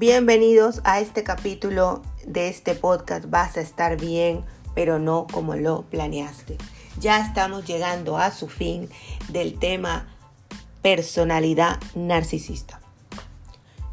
Bienvenidos 0.00 0.80
a 0.84 0.98
este 1.00 1.22
capítulo 1.24 2.00
de 2.26 2.48
este 2.48 2.74
podcast. 2.74 3.26
Vas 3.28 3.58
a 3.58 3.60
estar 3.60 4.00
bien, 4.00 4.46
pero 4.74 4.98
no 4.98 5.26
como 5.30 5.56
lo 5.56 5.82
planeaste. 5.82 6.56
Ya 6.98 7.20
estamos 7.20 7.66
llegando 7.66 8.16
a 8.16 8.30
su 8.30 8.48
fin 8.48 8.88
del 9.28 9.58
tema 9.58 10.08
personalidad 10.80 11.78
narcisista. 11.94 12.80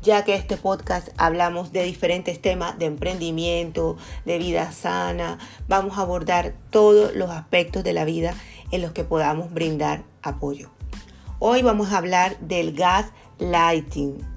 Ya 0.02 0.24
que 0.24 0.36
este 0.36 0.56
podcast 0.56 1.10
hablamos 1.18 1.74
de 1.74 1.84
diferentes 1.84 2.42
temas 2.42 2.80
de 2.80 2.86
emprendimiento, 2.86 3.98
de 4.24 4.38
vida 4.38 4.72
sana, 4.72 5.40
vamos 5.68 5.98
a 5.98 6.04
abordar 6.04 6.56
todos 6.70 7.18
los 7.18 7.32
aspectos 7.32 7.84
de 7.84 7.92
la 7.92 8.06
vida 8.06 8.34
en 8.72 8.82
los 8.82 8.94
que 8.94 9.04
podamos 9.04 9.54
brindar 9.54 10.06
apoyo. 10.24 10.70
Hoy 11.40 11.64
vamos 11.64 11.92
a 11.92 11.98
hablar 11.98 12.40
del 12.40 12.72
gas 12.72 13.08
lighting 13.40 14.37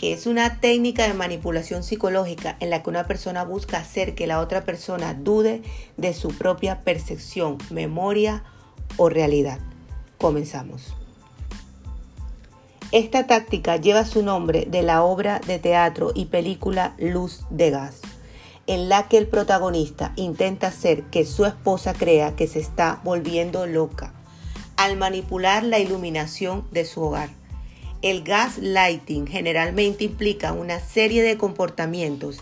que 0.00 0.14
es 0.14 0.26
una 0.26 0.60
técnica 0.60 1.06
de 1.06 1.12
manipulación 1.12 1.82
psicológica 1.82 2.56
en 2.60 2.70
la 2.70 2.82
que 2.82 2.88
una 2.88 3.06
persona 3.06 3.44
busca 3.44 3.76
hacer 3.76 4.14
que 4.14 4.26
la 4.26 4.40
otra 4.40 4.64
persona 4.64 5.12
dude 5.12 5.60
de 5.98 6.14
su 6.14 6.28
propia 6.28 6.80
percepción, 6.80 7.58
memoria 7.68 8.42
o 8.96 9.10
realidad. 9.10 9.58
Comenzamos. 10.16 10.96
Esta 12.92 13.26
táctica 13.26 13.76
lleva 13.76 14.06
su 14.06 14.22
nombre 14.22 14.66
de 14.70 14.80
la 14.80 15.02
obra 15.02 15.38
de 15.46 15.58
teatro 15.58 16.12
y 16.14 16.24
película 16.24 16.94
Luz 16.96 17.42
de 17.50 17.68
Gas, 17.68 18.00
en 18.66 18.88
la 18.88 19.06
que 19.06 19.18
el 19.18 19.26
protagonista 19.26 20.14
intenta 20.16 20.68
hacer 20.68 21.02
que 21.10 21.26
su 21.26 21.44
esposa 21.44 21.92
crea 21.92 22.34
que 22.36 22.46
se 22.46 22.60
está 22.60 23.02
volviendo 23.04 23.66
loca 23.66 24.14
al 24.78 24.96
manipular 24.96 25.62
la 25.62 25.78
iluminación 25.78 26.66
de 26.70 26.86
su 26.86 27.02
hogar. 27.02 27.39
El 28.02 28.22
gaslighting 28.22 29.26
generalmente 29.26 30.04
implica 30.04 30.52
una 30.52 30.80
serie 30.80 31.22
de 31.22 31.36
comportamientos 31.36 32.38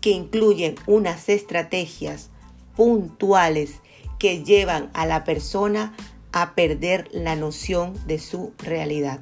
que 0.00 0.10
incluyen 0.10 0.74
unas 0.86 1.28
estrategias 1.28 2.30
puntuales 2.76 3.80
que 4.18 4.44
llevan 4.44 4.90
a 4.92 5.06
la 5.06 5.24
persona 5.24 5.94
a 6.32 6.54
perder 6.54 7.08
la 7.12 7.36
noción 7.36 7.94
de 8.06 8.18
su 8.18 8.52
realidad. 8.58 9.20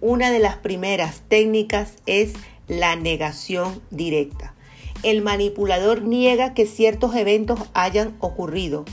Una 0.00 0.30
de 0.30 0.40
las 0.40 0.56
primeras 0.56 1.22
técnicas 1.28 1.94
es 2.06 2.34
la 2.68 2.94
negación 2.96 3.80
directa. 3.90 4.54
El 5.02 5.22
manipulador 5.22 6.02
niega 6.02 6.54
que 6.54 6.66
ciertos 6.66 7.14
eventos 7.16 7.60
hayan 7.72 8.16
ocurrido 8.20 8.84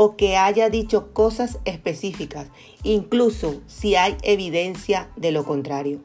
o 0.00 0.14
que 0.14 0.36
haya 0.36 0.70
dicho 0.70 1.12
cosas 1.12 1.58
específicas, 1.64 2.46
incluso 2.84 3.60
si 3.66 3.96
hay 3.96 4.16
evidencia 4.22 5.10
de 5.16 5.32
lo 5.32 5.44
contrario. 5.44 5.98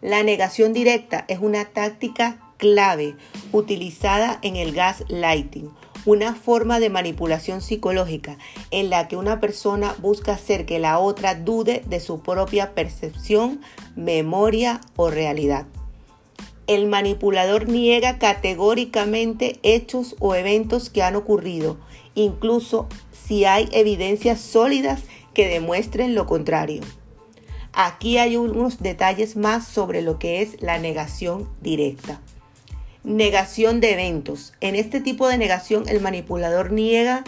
La 0.00 0.22
negación 0.22 0.72
directa 0.72 1.26
es 1.28 1.40
una 1.40 1.66
táctica 1.66 2.40
clave 2.56 3.14
utilizada 3.52 4.38
en 4.40 4.56
el 4.56 4.72
gaslighting, 4.72 5.68
una 6.06 6.34
forma 6.34 6.80
de 6.80 6.88
manipulación 6.88 7.60
psicológica 7.60 8.38
en 8.70 8.88
la 8.88 9.06
que 9.06 9.18
una 9.18 9.38
persona 9.38 9.94
busca 9.98 10.32
hacer 10.32 10.64
que 10.64 10.78
la 10.78 10.98
otra 10.98 11.34
dude 11.34 11.82
de 11.86 12.00
su 12.00 12.20
propia 12.20 12.74
percepción, 12.74 13.60
memoria 13.96 14.80
o 14.96 15.10
realidad. 15.10 15.66
El 16.66 16.86
manipulador 16.86 17.68
niega 17.68 18.18
categóricamente 18.18 19.60
hechos 19.62 20.16
o 20.20 20.34
eventos 20.34 20.88
que 20.88 21.02
han 21.02 21.16
ocurrido, 21.16 21.76
incluso 22.14 22.88
si 23.26 23.44
hay 23.44 23.68
evidencias 23.72 24.40
sólidas 24.40 25.02
que 25.34 25.48
demuestren 25.48 26.14
lo 26.14 26.26
contrario. 26.26 26.82
Aquí 27.72 28.18
hay 28.18 28.36
unos 28.36 28.82
detalles 28.82 29.36
más 29.36 29.66
sobre 29.66 30.00
lo 30.00 30.18
que 30.18 30.40
es 30.40 30.62
la 30.62 30.78
negación 30.78 31.48
directa. 31.60 32.20
Negación 33.04 33.80
de 33.80 33.92
eventos. 33.92 34.54
En 34.60 34.74
este 34.74 35.00
tipo 35.00 35.28
de 35.28 35.38
negación 35.38 35.84
el 35.88 36.00
manipulador 36.00 36.72
niega 36.72 37.24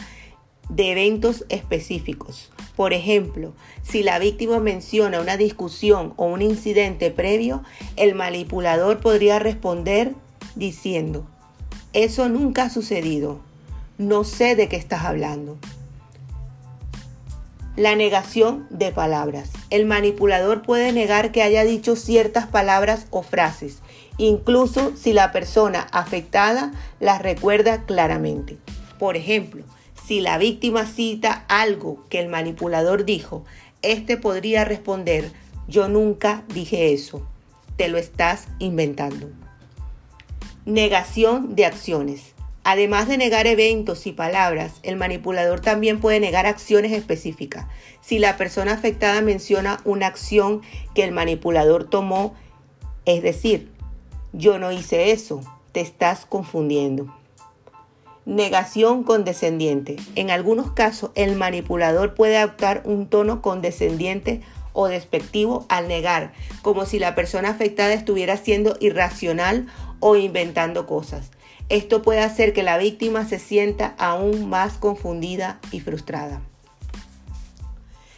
de 0.70 0.92
eventos 0.92 1.44
específicos. 1.48 2.50
Por 2.76 2.92
ejemplo, 2.92 3.52
si 3.82 4.02
la 4.02 4.18
víctima 4.18 4.60
menciona 4.60 5.20
una 5.20 5.36
discusión 5.36 6.14
o 6.16 6.26
un 6.26 6.42
incidente 6.42 7.10
previo, 7.10 7.62
el 7.96 8.14
manipulador 8.14 9.00
podría 9.00 9.38
responder 9.38 10.14
diciendo, 10.54 11.26
eso 11.92 12.28
nunca 12.28 12.64
ha 12.64 12.70
sucedido, 12.70 13.40
no 13.98 14.24
sé 14.24 14.56
de 14.56 14.68
qué 14.68 14.76
estás 14.76 15.04
hablando. 15.04 15.58
La 17.78 17.94
negación 17.94 18.66
de 18.70 18.90
palabras. 18.90 19.50
El 19.70 19.86
manipulador 19.86 20.62
puede 20.62 20.90
negar 20.90 21.30
que 21.30 21.44
haya 21.44 21.62
dicho 21.62 21.94
ciertas 21.94 22.48
palabras 22.48 23.06
o 23.10 23.22
frases, 23.22 23.78
incluso 24.16 24.96
si 24.96 25.12
la 25.12 25.30
persona 25.30 25.86
afectada 25.92 26.72
las 26.98 27.22
recuerda 27.22 27.84
claramente. 27.84 28.56
Por 28.98 29.16
ejemplo, 29.16 29.62
si 30.08 30.20
la 30.20 30.38
víctima 30.38 30.86
cita 30.86 31.44
algo 31.46 32.04
que 32.08 32.18
el 32.18 32.26
manipulador 32.26 33.04
dijo, 33.04 33.44
este 33.82 34.16
podría 34.16 34.64
responder, 34.64 35.30
yo 35.68 35.88
nunca 35.88 36.42
dije 36.52 36.92
eso, 36.92 37.28
te 37.76 37.86
lo 37.86 37.96
estás 37.96 38.48
inventando. 38.58 39.30
Negación 40.64 41.54
de 41.54 41.66
acciones. 41.66 42.34
Además 42.70 43.08
de 43.08 43.16
negar 43.16 43.46
eventos 43.46 44.06
y 44.06 44.12
palabras, 44.12 44.74
el 44.82 44.96
manipulador 44.96 45.60
también 45.60 46.00
puede 46.00 46.20
negar 46.20 46.44
acciones 46.44 46.92
específicas. 46.92 47.64
Si 48.02 48.18
la 48.18 48.36
persona 48.36 48.74
afectada 48.74 49.22
menciona 49.22 49.80
una 49.86 50.06
acción 50.06 50.60
que 50.94 51.02
el 51.02 51.12
manipulador 51.12 51.84
tomó, 51.88 52.34
es 53.06 53.22
decir, 53.22 53.70
yo 54.34 54.58
no 54.58 54.70
hice 54.70 55.12
eso, 55.12 55.40
te 55.72 55.80
estás 55.80 56.26
confundiendo. 56.26 57.06
Negación 58.26 59.02
condescendiente. 59.02 59.96
En 60.14 60.30
algunos 60.30 60.70
casos, 60.72 61.10
el 61.14 61.36
manipulador 61.36 62.12
puede 62.12 62.36
adoptar 62.36 62.82
un 62.84 63.08
tono 63.08 63.40
condescendiente 63.40 64.42
o 64.74 64.88
despectivo 64.88 65.64
al 65.70 65.88
negar, 65.88 66.34
como 66.60 66.84
si 66.84 66.98
la 66.98 67.14
persona 67.14 67.48
afectada 67.48 67.94
estuviera 67.94 68.36
siendo 68.36 68.76
irracional 68.78 69.68
o 70.00 70.16
inventando 70.16 70.86
cosas. 70.86 71.30
Esto 71.68 72.00
puede 72.00 72.20
hacer 72.20 72.54
que 72.54 72.62
la 72.62 72.78
víctima 72.78 73.26
se 73.26 73.38
sienta 73.38 73.94
aún 73.98 74.48
más 74.48 74.78
confundida 74.78 75.60
y 75.70 75.80
frustrada. 75.80 76.40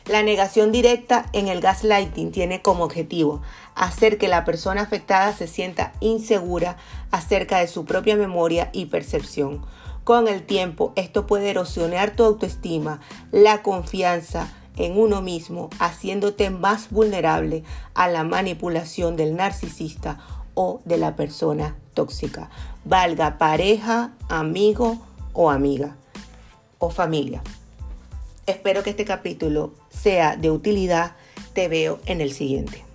La 0.07 0.23
negación 0.23 0.73
directa 0.73 1.27
en 1.33 1.49
el 1.49 1.61
gaslighting 1.61 2.33
tiene 2.33 2.63
como 2.63 2.85
objetivo 2.85 3.43
hacer 3.75 4.19
que 4.19 4.29
la 4.29 4.45
persona 4.45 4.83
afectada 4.83 5.33
se 5.33 5.47
sienta 5.47 5.93
insegura 6.01 6.77
acerca 7.11 7.59
de 7.59 7.69
su 7.69 7.85
propia 7.85 8.17
memoria 8.17 8.71
y 8.73 8.87
percepción. 8.87 9.65
Con 10.05 10.29
el 10.29 10.43
tiempo, 10.43 10.93
esto 10.97 11.27
puede 11.27 11.51
erosionar 11.51 12.11
tu 12.11 12.25
autoestima, 12.25 13.01
la 13.31 13.63
confianza 13.63 14.49
en 14.77 14.99
uno 14.99 15.23
mismo, 15.23 15.71
haciéndote 15.79 16.51
más 16.51 16.91
vulnerable 16.91 17.65
a 17.95 18.09
la 18.09 18.25
manipulación 18.25 19.17
del 19.17 19.37
narcisista 19.37 20.19
o 20.55 20.81
de 20.85 20.99
la 20.99 21.17
persona 21.17 21.77
tóxica, 21.95 22.51
valga 22.85 23.39
pareja, 23.39 24.13
amigo 24.29 24.99
o 25.33 25.51
amiga 25.51 25.97
o 26.79 26.91
familia. 26.91 27.43
Espero 28.47 28.83
que 28.83 28.91
este 28.91 29.05
capítulo 29.05 29.73
sea 29.91 30.37
de 30.37 30.51
utilidad. 30.51 31.13
Te 31.53 31.69
veo 31.69 32.01
en 32.07 32.21
el 32.21 32.33
siguiente. 32.33 32.90